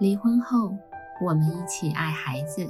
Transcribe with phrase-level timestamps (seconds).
[0.00, 0.76] 离婚后，
[1.20, 2.68] 我们一起爱孩子。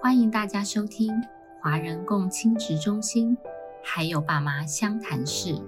[0.00, 1.12] 欢迎大家收听
[1.60, 3.36] 华人共亲职中心，
[3.82, 5.60] 还有爸妈相谈室。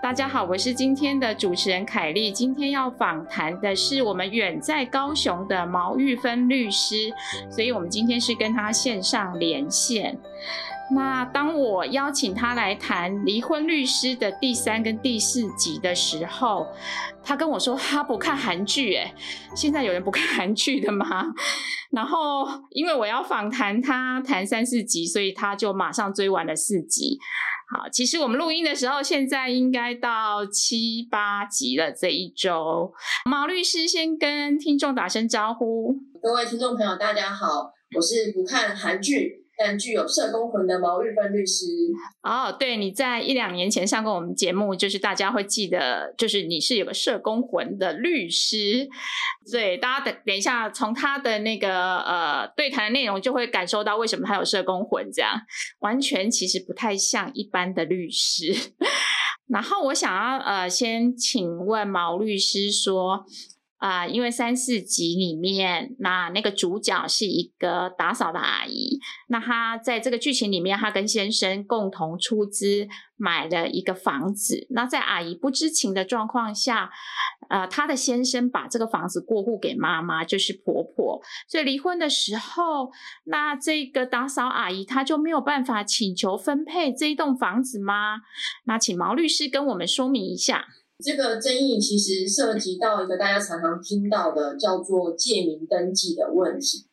[0.00, 2.30] 大家好，我是今天的主持人凯丽。
[2.30, 7.12] 今天要访谈的是我们远在高雄的毛玉芬律师，
[7.50, 10.16] 所以我们今天是跟他线上连线。
[10.88, 16.66] 那当我邀请他来谈离婚律师的第三跟第四集的时候，
[17.24, 19.12] 他跟我说他不看韩剧，哎，
[19.56, 21.26] 现在有人不看韩剧的吗？
[21.90, 27.18] 然后因为我要访谈他谈三四集，所以他就马上追完了四集。
[27.68, 31.90] 好，其实我们录音的时候，现在应该到七八集了。
[31.90, 32.92] 这一周，
[33.28, 35.96] 毛律师先跟听众打声招呼。
[36.22, 39.45] 各位听众朋友，大家好，我是不看韩剧。
[39.58, 41.64] 但具有社工魂的毛玉芬律师
[42.22, 48.88] 哦，对，你在一两年前上过我们节目，就是大家会记得，就是你是有个社工魂的律师。
[49.50, 55.34] 对，大家等等一下，从他的那个呃对谈的内容，就会感受到为什么他有社工魂，这样
[55.78, 58.52] 完全其实不太像一般的律师。
[59.48, 63.24] 然后我想要呃先请问毛律师说。
[63.78, 74.66] 啊，因为三四集里面，那那个主角是一个打扫的阿姨，那她在这个剧情里面，她跟先生共同出资买了一个房子。
[74.70, 76.90] 那在阿姨不知情的状况下，
[77.50, 81.20] 呃，她的先生把这个房子过户给妈妈，就是婆婆。
[81.46, 82.90] 所以离婚的时候，
[83.24, 88.20] 那这个打扫阿姨她就没有办法请求分配这一栋房子吗？
[88.64, 90.66] 那请毛律师跟我们说明一下。
[91.04, 96.86] 这个争议其实涉及到一个大家常常听到的叫做借名登记的问题。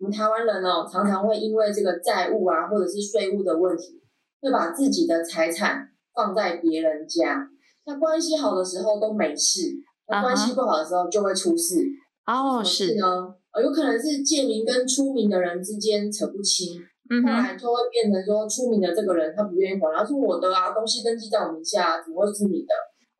[0.00, 4.02] 我们台湾人哦，常常会因为这个债务啊，或者是税务的问题，
[4.40, 7.48] 会把自己的财产放在别人家。
[7.86, 9.60] 那关系好的时候都没事，
[10.08, 11.76] 那关系不好的时候就会出事。
[12.26, 13.06] 哦，是呢，
[13.52, 16.74] 呃，有可能是借名跟出名的人之间扯不清，
[17.22, 22.74] 后来就会变成说出名的这个人他不愿意还，他说我的啊，东西登记在我名下，怎么会是你的？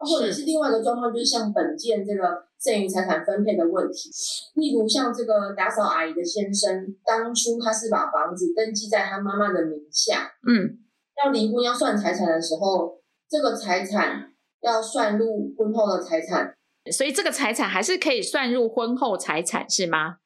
[0.04, 4.10] 或者是另外一个状况，就是像本件这个剩余财产分配的问题，
[4.54, 10.78] 例如像这个打扫阿姨的先生，当初他是把房子登记在他妈妈的名下，嗯，
[11.24, 16.54] 要离婚要算财产的时候，这个财产要算入婚后的财产，
[16.92, 20.16] 所以这个财产还是可以算入婚后财产是吗？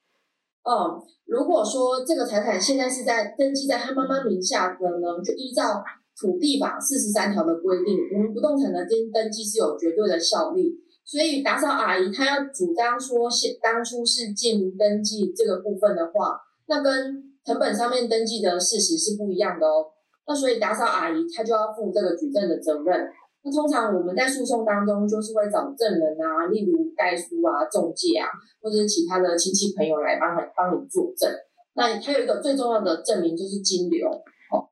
[0.64, 5.82] 嗯，如果说这个财产现在是在登记在他妈妈名下的呢，就依照。
[6.18, 10.74] 土地法四十三条的规定，我们不动产的登登记是有绝对的效力，
[11.04, 16.36] 所以打扫阿姨她要主张说，现当初是借名登记这个部分的话，
[16.66, 19.86] 那跟成本上面登记的事实是不一样的哦。
[20.26, 23.06] 那所以打扫阿姨她就要负这个举证的责任。
[23.44, 28.26] 那通常我们在诉讼当中就是会找证人啊，例如代书啊、中介啊，
[28.60, 31.30] 或者是其他的亲戚朋友来帮你帮你作证。
[31.74, 34.10] 那还有一个最重要的证明就是金流。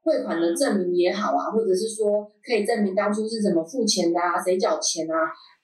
[0.03, 5.15] 汇款的证明也好啊，或者是说可以证明当初是怎么付钱的啊，谁缴钱啊？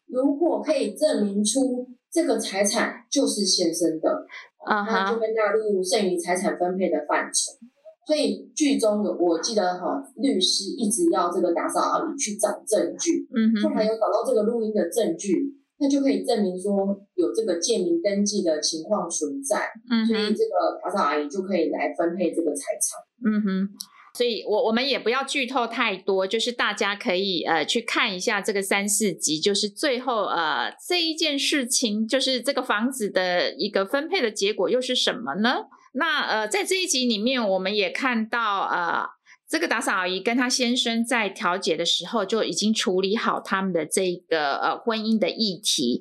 [0.07, 4.27] 如果可以证明出这个财产就是先生的，
[4.67, 7.57] 啊那就会纳入剩余财产分配的范畴。
[8.05, 23.69] 所以剧中有我记得哈，律师一直要这个打扫阿姨去找证据，嗯后来有找到这个录音的证据，那就可以证明说有这个借名登记的情况存在，嗯所以这个打扫阿姨就可以来分配这个财产，嗯哼。
[24.15, 35.67] 所以，我我们也不要剧透太多，就是大家可以呃去看一下这个三四集，就是最后呃这一件事情，就是这个房子的一个分配的结果又是什么呢？
[35.95, 39.22] 那呃在这一集里面，我们也看到呃。
[39.53, 46.01] 这个打扫阿姨跟她先生在调解的时候就已经处理好他们的这个呃婚姻的议题，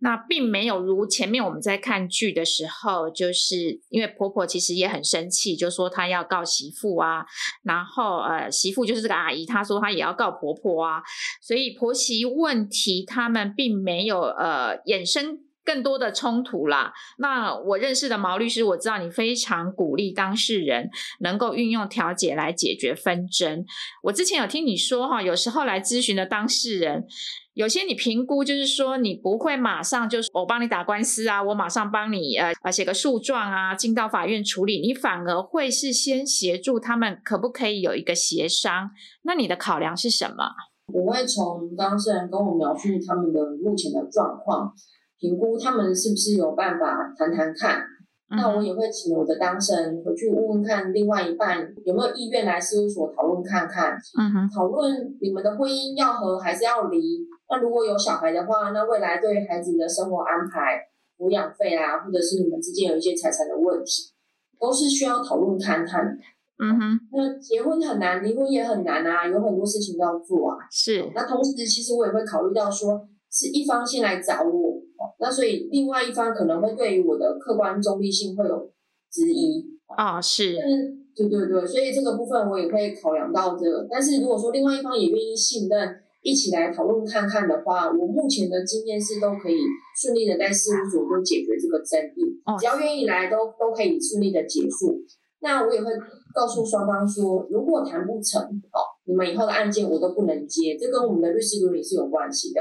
[0.00, 7.24] 那并没有如前面我们在看剧的时候，就是因为婆婆其实也很生气，就说她要告媳妇啊，
[7.62, 11.00] 然后呃媳妇就是这个阿姨，她说她也要告婆婆啊，
[11.40, 15.38] 所以婆媳问题他们并没有呃衍生。
[15.64, 16.92] 更多的冲突啦。
[17.18, 20.90] 那我认识的毛律师，我知道你非常鼓励当事人
[21.20, 23.64] 能够运用调解来解决纷争。
[24.04, 27.06] 我之前有听你说哈，有时候来咨询的当事人，
[27.54, 38.90] 有些你评估就是说你不会马上就是我帮你打官司啊，我马上帮你呃呃写个诉状啊，进到法院处理，你反而会是先协助他们，可不可以有一个协商？
[39.22, 40.44] 那你的考量是什么？
[40.92, 44.74] 我会从当事人跟我描述他们的目前的状况。
[45.20, 47.84] 评估他们是不是有办法谈谈看，
[48.30, 57.28] 那我也会请我的当事人回去问问看，另外一半有没有意愿来事务所讨论看看，嗯哼，讨论你们的婚姻要和还是要离。
[57.50, 60.80] 那如果有小孩的话，那未来对孩子的生活安排、
[61.18, 64.14] 抚养费啊，或者是你们之间有一些财产的问题，
[64.58, 66.16] 都是需要讨论看看。
[66.62, 70.56] 嗯哼，那结婚很难，离婚也很难啊，有很多事情要做啊。
[70.70, 74.76] 是，那同时，其实我也会考虑到说，是一方先来找我，
[75.18, 78.70] 那所以另外一方可能会对于我的客观中立性会有
[79.10, 79.64] 质疑。
[79.98, 83.86] 哦，是，嗯，对对对，所以这个部分我也会考量到这个。
[83.90, 89.56] 但是如果说另外一方也愿意信任，一起来讨论看看的话，我目前的经验是都可以
[90.00, 95.00] 顺利的在事务所都解决这个争议，只要愿意来都都可以顺利的结束。
[95.40, 95.90] 那我也会
[96.34, 102.60] 告诉双方说，如果谈不成，哦，你们以后的案件我都不能接，这跟我们的律师伦理是有关系的。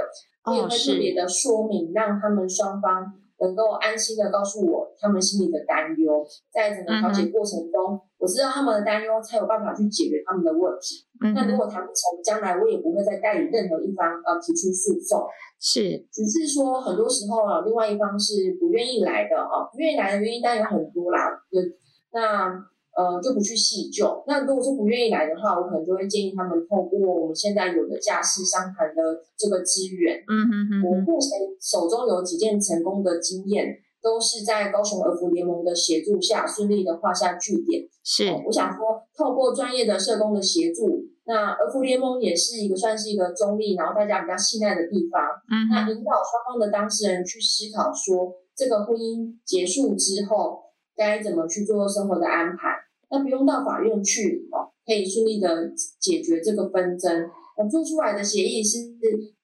[0.50, 11.06] 我也会特别的说明，让他们双方能够安心的告诉我他们心里的担忧，在整个调解过程中，我知道他们的担忧，才有办法去解决他们的问题。
[11.34, 15.28] 那如果谈不成，将来我也不会再代理任何一方呃提出诉讼。
[15.60, 21.60] 是，只是说很多时候啊，另外一方是不愿意来的哦，不愿意来的原因当然有很多啦，就
[22.12, 22.66] 那。
[23.00, 24.22] 呃，就不去细究。
[24.28, 30.19] 那如果说不愿意来的话，我可能就会建议他们透过我们现在有的家事商谈的这个资源。
[30.28, 30.84] 嗯哼哼。
[30.84, 37.88] 我目前手中有几件成功的经验，都是在高雄儿福联盟的协助下顺利的画下句点。
[38.04, 38.28] 是。
[38.46, 45.22] 我想说，透过专业的社工的协助，那儿福联盟也是一个算是一个中立，然后大家比较信赖的地方。
[45.48, 45.72] 嗯。
[45.72, 50.60] 那引导双方的当事人去思考说，这个婚姻结束之后
[50.98, 52.75] 该怎么去做生活的安排。
[53.10, 55.70] 那不用到法院去哦，可以顺利的
[56.00, 57.30] 解决这个纷争。
[57.58, 58.78] 我做出来的协议是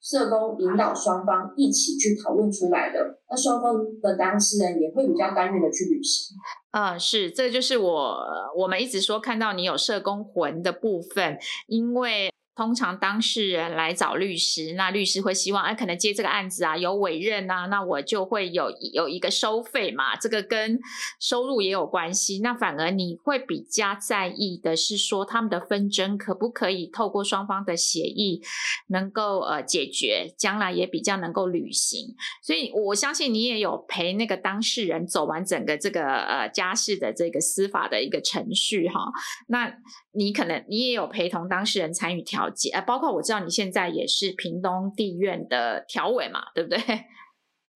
[0.02, 6.38] 社工引导双方一起去讨论出来的，那双方的当事人也会比较甘愿的去履行。
[6.72, 8.18] 啊，是，这就是我
[8.58, 12.32] 我们一直说看到你有社工魂的部分，因为。
[12.56, 20.80] 通常当事人来找律师，那律师会希望，哎，可能接这个案子啊，有委任啊，那我就会有有一个收费嘛，这个跟
[21.20, 22.40] 收入也有关系。
[22.40, 28.42] 那反而你会比较在意的是说，他们的纷争可不可以透过双方的协议
[28.88, 32.16] 能够呃解决，将来也比较能够履行。
[32.42, 39.02] 所以我相信你也有陪那个当事人走完整个这个呃家事的这个司法的一个程序哈。
[39.50, 39.74] 那
[40.14, 42.45] 你可能你也有陪同当事人参与调。
[42.74, 46.80] 呃，包括我知道你现在也是屏东地院的调委嘛，对不对？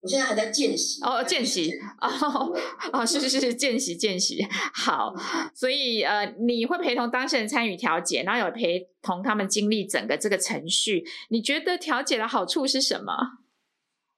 [0.02, 2.56] 我现在还在见习哦，见习哦，
[2.90, 4.42] 哦，是是是，见习见习。
[4.72, 5.14] 好，
[5.54, 11.04] 所以呃，你会陪同当事人参与调解，然后有陪同他们经历整个这个程序。
[11.28, 13.12] 你觉得调解的好处是什么？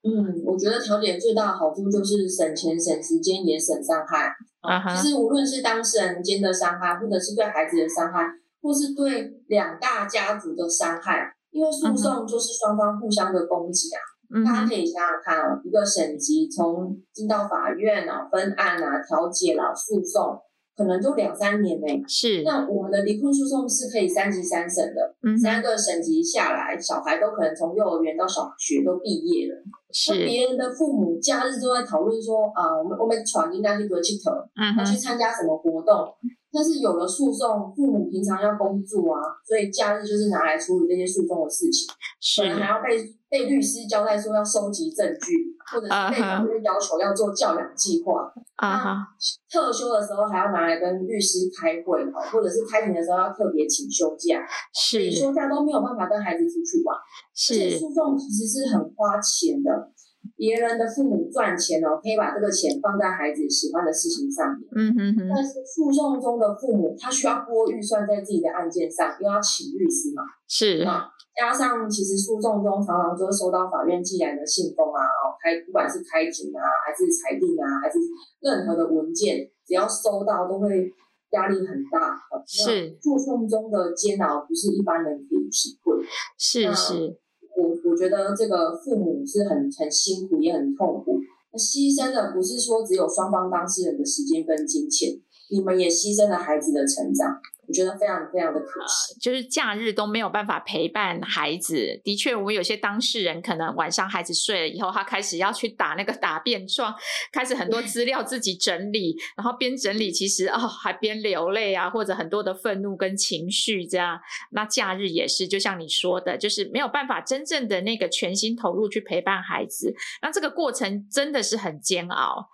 [0.03, 4.33] 嗯，我觉得调解最大的好处就是省钱、省时间，也省伤害。
[4.61, 8.23] 啊其实无论是当事人间的伤害，或者是对孩子的伤害。
[8.63, 13.99] 或是对两大家族的伤害，因为诉讼就是双方互相的攻击啊。
[14.43, 20.39] 大家可以想想看哦，一个省级从进到法院啊、分案啊、调解啦、诉讼，
[20.75, 21.85] 可能就两三年呢。
[22.07, 22.41] 是。
[22.41, 29.61] 那我们的离婚诉讼是可以三级三审的，三个省级下来，小孩都可能从幼儿园到小学都毕业了。
[29.91, 30.13] 是。
[30.15, 34.31] 那别人的父母假日都在讨论说啊，我们我们传应该去多去投，
[34.79, 36.07] 要去参加什么活动。
[36.53, 41.89] 但是有了诉讼，父母平常要工作啊，所以假日就是拿来处理这些诉讼的事情，
[42.37, 48.31] 可能还要被被律师交代说要收集证据，或者是被法院要求要做教养计划。
[48.57, 49.07] 啊
[49.51, 56.95] 特休的时候还要拿来跟律师开会，或者是开庭的时候要特别请休假，是休假都没有办法跟孩子出去玩。
[57.33, 59.91] 是诉讼其实是很花钱的。
[60.35, 64.67] 别人的父母赚钱哦，可以把这个钱放在孩子喜欢的事情上面。
[64.75, 65.29] 嗯哼哼。
[65.33, 70.23] 但是诉讼中的父母，他需要拨预算在自己的案件上，又要请律师嘛。
[70.47, 70.83] 是。
[70.83, 77.99] 啊，加上其实诉讼中常常就会收到法院寄来的信封啊，哦，开不管是开庭啊，还是裁定啊，还是
[78.39, 80.91] 任何的文件，只要收到都会
[81.31, 82.15] 压力很大。
[82.45, 82.97] 是。
[83.01, 85.97] 诉讼中的煎熬不是一般人可以体会。
[86.37, 87.19] 是是。
[87.55, 91.19] 我我觉得这个父母是很很辛苦，也很痛苦。
[91.51, 95.11] 那牺牲的不是说只有双方当事人的时间跟金钱，
[95.49, 97.39] 你们也牺牲了孩子的成长。
[97.65, 102.01] 我觉得非常非常的可惜，就是假日都没有办法陪伴孩子。
[102.03, 106.93] 的确，我们有些当事人可能晚上孩子睡了以后，他开始要去打那个答辩状，
[107.31, 114.19] 开始很多资料自己整理，然后边整理其实哦还边流泪啊，或者很多的愤怒跟情绪这样。
[114.51, 122.49] 那假日也是，就像你说的，就是没有办法真正的那个全心投入去陪伴孩子，那这个过程真的是很煎熬。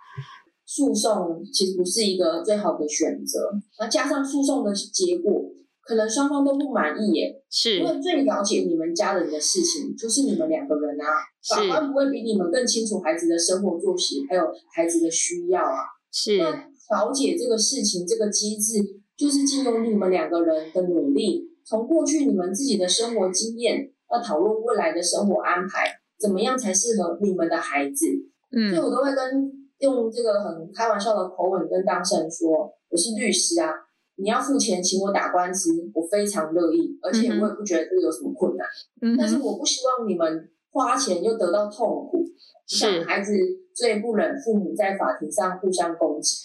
[0.69, 3.49] 诉讼其实不是一个最好的选择。
[3.79, 5.45] 那加上诉讼的结果，
[5.81, 7.41] 可能双方都不满意耶。
[7.49, 11.05] 是因为最了解你们家人的事情，就是你们两个人啊。
[11.49, 15.79] 法官不会比你们更清楚孩子的生活作息，还有孩子的需要啊。
[16.11, 16.37] 是。
[16.37, 16.51] 那
[16.87, 18.77] 调解这个事情，这个机制，
[19.17, 25.87] 就是经由你们两个人的努力，从过去你们自己的生活经验，要讨论未来的生活安排，
[26.19, 28.05] 怎么样才适合你们的孩子。
[28.51, 28.69] 嗯。
[28.69, 33.73] 所以我都会跟用这个很开玩笑的口吻跟当事人说：“我是律师啊。”
[34.21, 38.67] 你要付钱请我打官司，我非常乐意，而且我也不觉得这个有什么困难。
[39.01, 42.25] 嗯，但是我不希望你们花钱又得到痛苦，
[42.67, 43.31] 像孩子
[43.73, 46.35] 最不忍父母在法庭上互相攻击，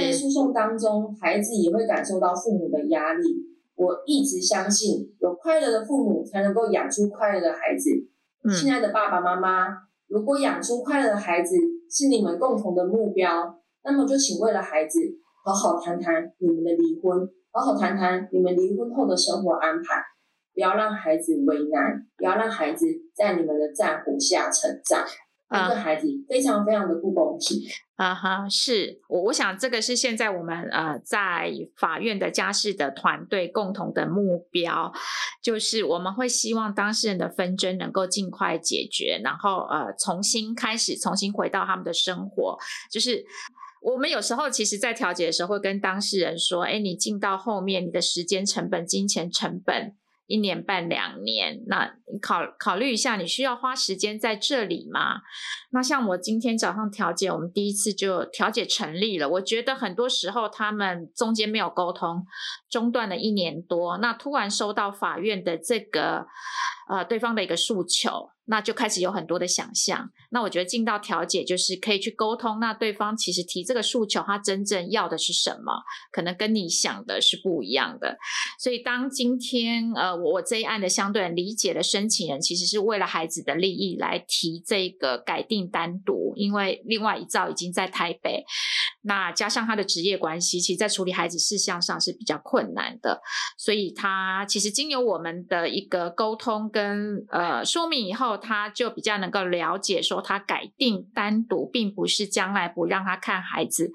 [0.00, 3.22] 在诉讼当中，孩子也会感受到父母的压力。
[3.74, 7.90] 我一直相信，有快乐的父母才能够养出快乐的孩子。
[8.58, 9.66] 亲爱的爸爸妈妈，
[10.06, 11.54] 如果养出快乐的孩子
[11.90, 14.98] 是你们共同的目标，那么就请为了孩子。
[15.42, 20.04] 好好谈谈你们的离婚，好好谈谈你们离婚后的生活安排，
[20.52, 25.02] 不要让孩子为难，不要让孩子在你们的战火下成长，
[25.50, 27.58] 对孩子非常非常的不公平。
[27.96, 34.92] 啊哈，是我我想这个是现在我们呃在法院的家事的团队共同的目标，
[35.42, 42.56] 就是我们会希望当事人的纷争能够尽快解决，然后呃重新开始，重新回到他们的生活，
[42.90, 43.24] 就是。
[43.82, 49.96] 我们有时候其实，在调解的时候，会跟当事人说：“哎，你进到后面，你的时间成本、金钱成本，
[50.30, 55.22] 一年半两年，那你考考虑一下，你需要花时间在这里吗？”
[55.72, 59.28] 那像我今天早上调解，我们第一次就调解成立了。
[59.28, 62.24] 我觉得很多时候他们中间没有沟通，
[62.70, 66.26] 中断了一年多，那突然收到法院的这个
[66.88, 68.30] 呃对方的一个诉求。
[68.50, 70.10] 那就开始有很多的想象。
[70.30, 72.58] 那我觉得进到调解就是可以去沟通。
[72.58, 75.72] 那对方其实提这个诉求，他真正要的是什么？
[76.10, 78.18] 可能跟你想的是不一样的。
[78.58, 88.44] 所以当今天呃我我这一案的相对人理解的申请人，其实是为了孩子的利益来提这个改定单独，因为另外一造已经在台北。
[89.02, 93.20] 那加上他的职业关系，其实在处理孩子事项上是比较困难的。
[93.56, 98.39] 所以他其实经由我们的一个沟通跟呃说明以后。
[98.40, 103.92] 他就比较能够了解，说他改定单独，并不是将来不让他看孩子，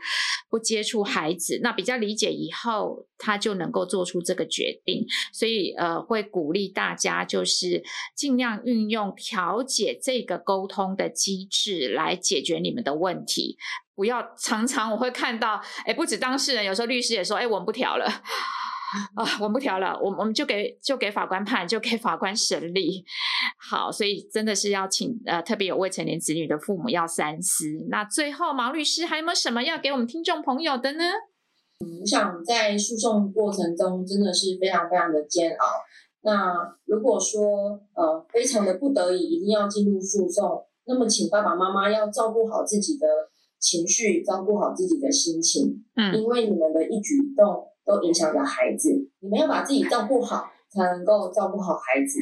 [0.49, 1.59] 不接触孩子。
[1.61, 5.05] 那比较理解以后，他就能够做出这个决定。
[5.33, 7.83] 所以，呃，会鼓励大家就是
[8.15, 13.57] 尽量运用调解这个沟通的机制来解决你们的问题。
[13.95, 18.05] 不要常常我会看到，哎，不止当事人，有时候律师也说，哎，我们不调了。
[19.15, 23.03] 啊，我们不调了，我我们就给就给法官判，就给法官审理。
[23.57, 27.65] 好，所以真的是要请呃，特别有未成年子女的父母要三思。
[27.89, 31.03] 那最后毛律师还有没有什么要给我们听众朋友的呢？
[31.79, 35.65] 我想在诉讼过程中真的是非常非常的煎熬。
[36.21, 36.53] 那
[36.85, 43.07] 如果说呃非常的不得已一定要进入诉讼，那么请爸爸妈妈要照顾好自己的
[43.59, 45.83] 情绪，照顾好自己的心情。
[45.95, 47.67] 嗯，因为你们的一举一动。
[47.85, 48.89] 都影响着孩子，
[49.19, 52.19] 你们要把自己照顾好，才能够照顾好孩子。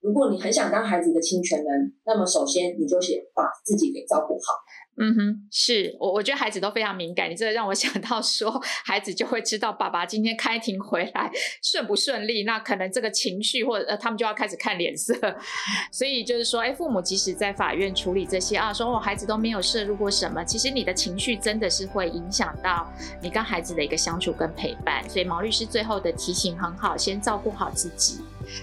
[0.00, 4.54] 如果你很想当孩子的亲权人，那么首先你就先把自己给照顾好。
[4.98, 8.50] 嗯哼，是我我觉得孩子都非常敏感，你这让我想到说，
[8.84, 11.30] 孩子就会知道爸爸今天开庭回来
[11.62, 15.14] 顺不顺利，那可能这个情绪或者呃他们就要开始看脸色，
[15.92, 28.20] 所以就是说，哎，父母即使在法院处理这些啊，说我孩子都没有摄入过什么，其实你的情绪真的是会影响到你跟孩子的一个相处跟陪伴，所以毛律师最后的提醒很好，先照顾好自己。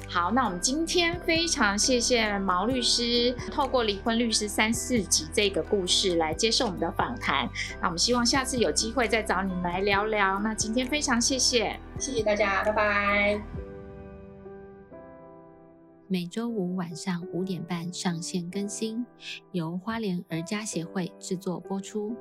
[0.07, 7.49] 好，那我们今天非常谢谢毛律师，透过离婚律师三四集这个故事来接受我们的访谈。
[7.81, 10.39] 那我们希望下次有机会再找你们来聊聊。
[10.39, 13.41] 那今天非常谢谢，谢谢大家，拜拜。
[16.07, 19.05] 每周五晚上五点半上线更新，
[19.51, 22.15] 由花莲儿家协会制作播出。